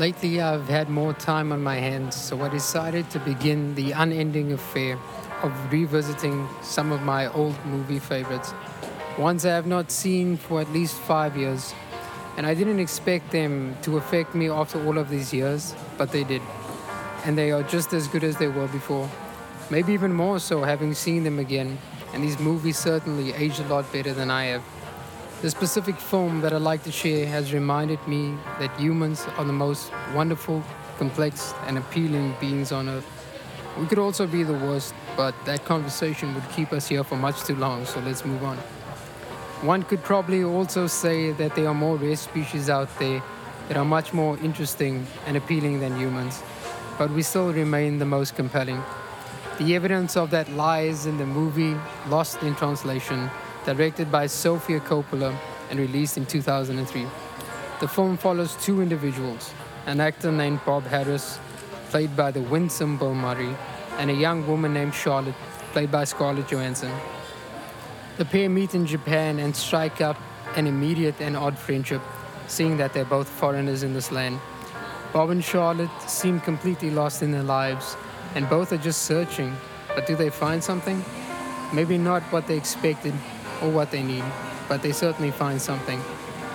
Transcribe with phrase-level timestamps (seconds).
[0.00, 4.50] Lately, I've had more time on my hands, so I decided to begin the unending
[4.50, 4.98] affair
[5.42, 8.54] of revisiting some of my old movie favorites,
[9.18, 11.74] ones I have not seen for at least five years.
[12.38, 16.24] And I didn't expect them to affect me after all of these years, but they
[16.24, 16.40] did.
[17.26, 19.06] And they are just as good as they were before.
[19.68, 21.76] Maybe even more so having seen them again.
[22.14, 24.62] And these movies certainly age a lot better than I have.
[25.42, 29.54] The specific film that I'd like to share has reminded me that humans are the
[29.54, 30.62] most wonderful,
[30.98, 33.06] complex, and appealing beings on earth.
[33.78, 37.42] We could also be the worst, but that conversation would keep us here for much
[37.44, 38.58] too long, so let's move on.
[39.62, 43.22] One could probably also say that there are more rare species out there
[43.68, 46.42] that are much more interesting and appealing than humans,
[46.98, 48.82] but we still remain the most compelling.
[49.58, 51.76] The evidence of that lies in the movie
[52.08, 53.30] Lost in Translation
[53.74, 55.32] directed by Sofia Coppola
[55.70, 57.06] and released in 2003.
[57.78, 59.54] The film follows two individuals
[59.86, 61.38] an actor named Bob Harris,
[61.90, 63.54] played by the winsome Bill Murray,
[63.98, 65.36] and a young woman named Charlotte,
[65.72, 66.90] played by Scarlett Johansson.
[68.16, 70.18] The pair meet in Japan and strike up
[70.56, 72.02] an immediate and odd friendship,
[72.48, 74.40] seeing that they're both foreigners in this land.
[75.12, 77.96] Bob and Charlotte seem completely lost in their lives,
[78.34, 79.56] and both are just searching.
[79.94, 81.04] But do they find something?
[81.72, 83.14] Maybe not what they expected,
[83.62, 84.24] or what they need,
[84.68, 86.00] but they certainly find something.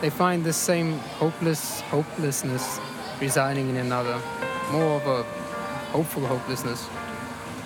[0.00, 2.80] They find the same hopeless hopelessness
[3.20, 4.20] residing in another,
[4.70, 5.22] more of a
[5.92, 6.88] hopeful hopelessness.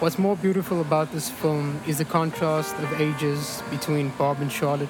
[0.00, 4.88] What's more beautiful about this film is the contrast of ages between Bob and Charlotte.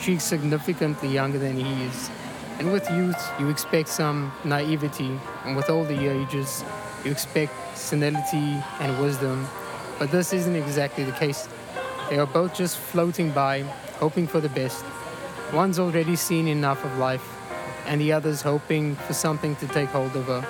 [0.00, 2.10] She's significantly younger than he is.
[2.58, 6.64] And with youth, you expect some naivety, and with older ages,
[7.04, 9.46] you expect senility and wisdom.
[9.98, 11.48] But this isn't exactly the case.
[12.10, 13.60] They are both just floating by,
[14.00, 14.82] hoping for the best.
[15.52, 17.22] One's already seen enough of life,
[17.86, 20.40] and the other's hoping for something to take hold of her,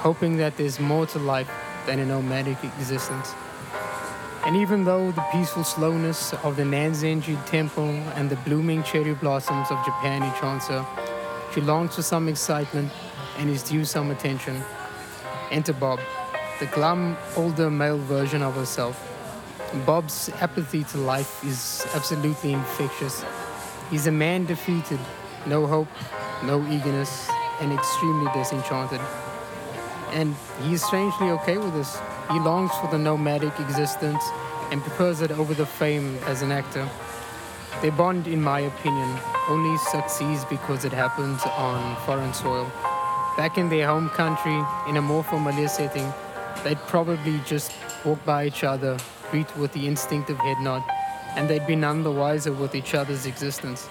[0.00, 1.48] hoping that there's more to life
[1.86, 3.34] than a nomadic existence.
[4.44, 9.70] And even though the peaceful slowness of the Nanzenji temple and the blooming cherry blossoms
[9.70, 10.84] of Japan enchants her,
[11.54, 12.90] she longs for some excitement
[13.38, 14.60] and is due some attention.
[15.52, 16.00] Enter Bob,
[16.58, 19.15] the glum, older male version of herself
[19.84, 23.24] Bob's apathy to life is absolutely infectious.
[23.90, 25.00] He's a man defeated,
[25.46, 25.88] no hope,
[26.44, 27.28] no eagerness,
[27.60, 29.00] and extremely disenchanted.
[30.12, 31.98] And he is strangely okay with this.
[32.30, 34.22] He longs for the nomadic existence
[34.70, 36.88] and prefers it over the fame as an actor.
[37.82, 42.70] Their bond, in my opinion, only succeeds because it happens on foreign soil.
[43.36, 46.12] Back in their home country, in a more familiar setting,
[46.64, 47.72] they'd probably just
[48.04, 48.96] walk by each other
[49.32, 50.82] with the instinctive head nod,
[51.36, 53.88] and they'd be none the wiser with each other's existence.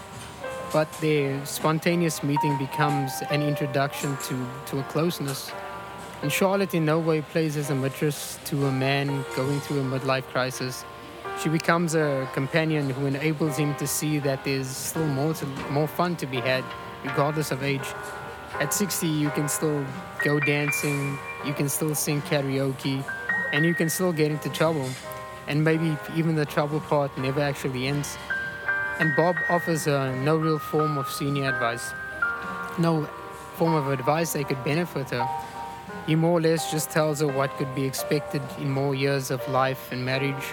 [0.74, 5.52] But their spontaneous meeting becomes an introduction to, to a closeness.
[6.22, 9.84] And Charlotte in no way plays as a mistress to a man going through a
[9.84, 10.84] midlife crisis.
[11.42, 15.88] She becomes a companion who enables him to see that there's still more, to, more
[15.88, 16.64] fun to be had,
[17.04, 17.88] regardless of age.
[18.60, 19.86] At 60, you can still
[20.24, 23.04] go dancing, you can still sing karaoke,
[23.52, 24.90] and you can still get into trouble
[25.48, 28.18] and maybe even the trouble part never actually ends.
[29.00, 31.94] And Bob offers her no real form of senior advice,
[32.78, 33.08] no
[33.56, 35.28] form of advice that could benefit her.
[36.08, 39.46] He more or less just tells her what could be expected in more years of
[39.50, 40.46] life and marriage,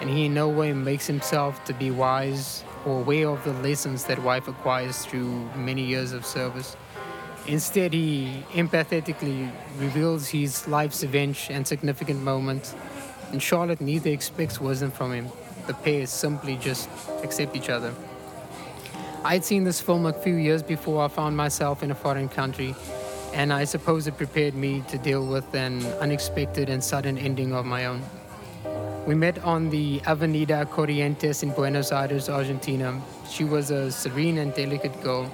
[0.00, 4.04] and he in no way makes himself to be wise or aware of the lessons
[4.04, 6.76] that wife acquires through many years of service.
[7.46, 12.74] Instead, he empathetically reveals his life's events and significant moments
[13.32, 15.28] in Charlotte, neither expects wisdom from him.
[15.66, 16.88] The pair simply just
[17.22, 17.92] accept each other.
[19.24, 22.28] I had seen this film a few years before I found myself in a foreign
[22.28, 22.74] country,
[23.34, 27.66] and I suppose it prepared me to deal with an unexpected and sudden ending of
[27.66, 28.02] my own.
[29.06, 33.00] We met on the Avenida Corrientes in Buenos Aires, Argentina.
[33.28, 35.30] She was a serene and delicate girl,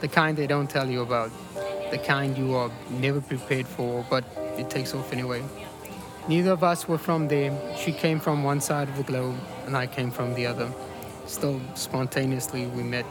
[0.00, 1.30] the kind they don't tell you about,
[1.90, 4.24] the kind you are never prepared for, but
[4.58, 5.42] it takes off anyway.
[6.30, 7.50] Neither of us were from there.
[7.76, 9.34] She came from one side of the globe,
[9.66, 10.70] and I came from the other.
[11.26, 13.04] Still, spontaneously, we met.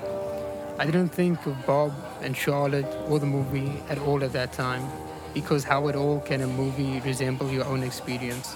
[0.77, 4.89] I didn't think of Bob and Charlotte or the movie at all at that time,
[5.33, 8.55] because how at all can a movie resemble your own experience?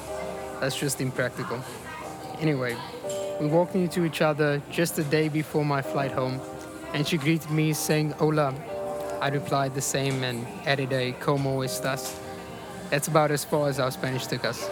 [0.62, 1.62] That's just impractical.
[2.39, 2.77] Anyway,
[3.42, 6.39] we walked into each other just the day before my flight home,
[6.94, 8.56] and she greeted me saying, Hola.
[9.19, 12.23] I replied the same and added a Como estas?
[12.90, 14.70] That's about as far as our Spanish took us.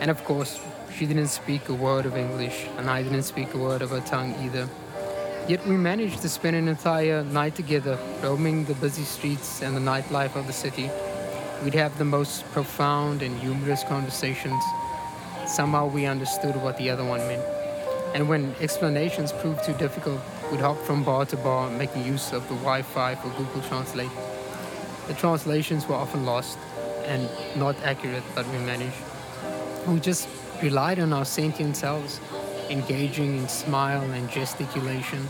[0.00, 0.60] And of course,
[0.96, 4.00] she didn't speak a word of English, and I didn't speak a word of her
[4.00, 4.68] tongue either.
[5.48, 9.80] Yet we managed to spend an entire night together, roaming the busy streets and the
[9.80, 10.90] nightlife of the city.
[11.64, 14.62] We'd have the most profound and humorous conversations.
[15.46, 17.42] Somehow we understood what the other one meant.
[18.14, 20.20] And when explanations proved too difficult,
[20.50, 24.10] we'd hop from bar to bar, making use of the Wi Fi for Google Translate.
[25.08, 26.58] The translations were often lost
[27.04, 28.96] and not accurate, but we managed.
[29.86, 30.28] We just
[30.62, 32.20] relied on our sentient selves,
[32.70, 35.28] engaging in smile and gesticulation.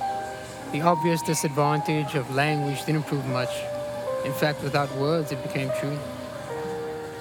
[0.72, 3.50] The obvious disadvantage of language didn't prove much.
[4.24, 5.98] In fact, without words, it became true.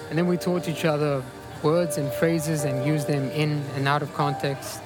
[0.10, 1.24] And then we taught each other
[1.64, 4.82] words and phrases and used them in and out of context.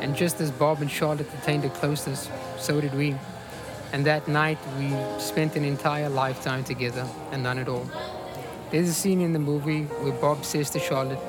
[0.00, 2.28] And just as Bob and Charlotte attained a closeness,
[2.58, 3.16] so did we.
[3.92, 7.88] And that night, we spent an entire lifetime together and none at all.
[8.68, 11.20] There's a scene in the movie where Bob says to Charlotte,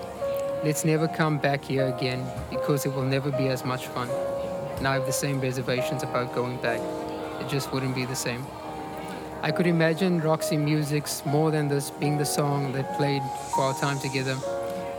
[0.64, 4.10] Let's never come back here again because it will never be as much fun.
[4.78, 6.82] And I have the same reservations about going back.
[7.40, 8.44] It just wouldn't be the same.
[9.44, 13.22] I could imagine Roxy Music's More Than This being the song that played
[13.54, 14.36] for our time together.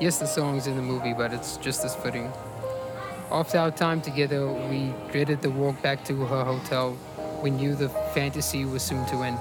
[0.01, 2.31] Yes, the song's in the movie, but it's just as fitting.
[3.33, 6.97] After our time together, we dreaded the walk back to her hotel.
[7.43, 9.39] We knew the fantasy was soon to end.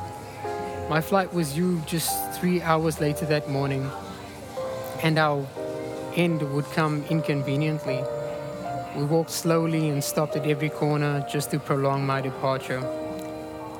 [0.89, 3.91] My flight was due just three hours later that morning,
[5.03, 5.45] and our
[6.15, 8.01] end would come inconveniently.
[8.95, 12.79] We walked slowly and stopped at every corner just to prolong my departure.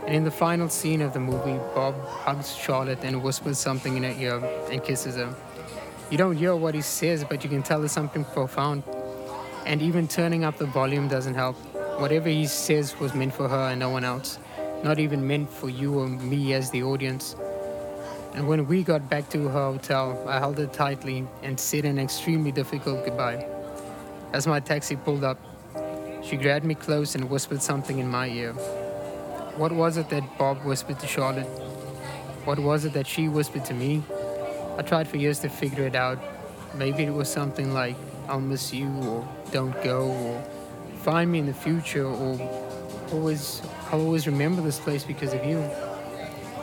[0.06, 4.04] And in the final scene of the movie, Bob hugs Charlotte and whispers something in
[4.04, 5.33] her ear and kisses her.
[6.12, 8.83] You don't hear what he says, but you can tell it's something profound.
[9.65, 11.56] And even turning up the volume doesn't help.
[12.01, 14.39] Whatever he says was meant for her and no one else,
[14.83, 17.35] not even meant for you or me as the audience.
[18.33, 21.97] And when we got back to her hotel, I held her tightly and said an
[21.97, 23.47] extremely difficult goodbye.
[24.33, 25.39] As my taxi pulled up,
[26.24, 28.53] she grabbed me close and whispered something in my ear.
[29.56, 31.47] What was it that Bob whispered to Charlotte?
[32.45, 34.03] What was it that she whispered to me?
[34.77, 36.19] I tried for years to figure it out.
[36.75, 37.95] Maybe it was something like,
[38.27, 40.44] I'll miss you, or don't go, or
[41.01, 42.38] find me in the future, or
[43.12, 45.60] always, I'll always remember this place because of you.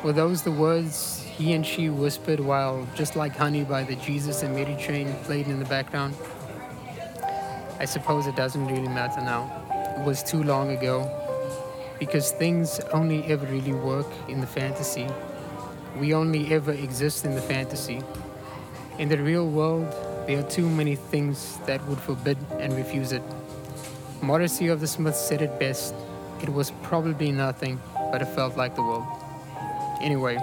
[0.03, 4.43] Were those the words he and she whispered while Just Like Honey by the Jesus
[4.43, 6.15] and Mary Chain played in the background?
[7.81, 9.51] I suppose it doesn't really matter now.
[9.99, 11.11] It was too long ago,
[11.99, 15.07] because things only ever really work in the fantasy.
[15.99, 18.03] We only ever exist in the fantasy.
[18.99, 19.91] In the real world,
[20.27, 23.23] there are too many things that would forbid and refuse it.
[24.21, 25.95] Morrissey of the Smiths said it best
[26.43, 29.07] it was probably nothing, but it felt like the world.
[30.01, 30.37] Anyway,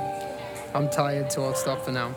[0.73, 2.13] I'm tired, so I'll stop for now.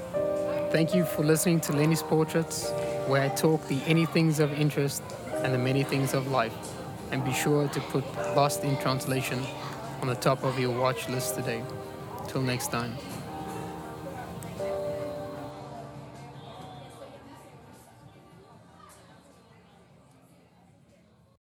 [0.70, 2.70] Thank you for listening to Lenny's Portraits,
[3.06, 5.02] where I talk the anythings of interest
[5.42, 6.54] and the many things of life.
[7.12, 8.04] And be sure to put
[8.34, 9.40] Lost in Translation
[10.00, 11.62] on the top of your watch list today.
[12.26, 12.96] Till next time.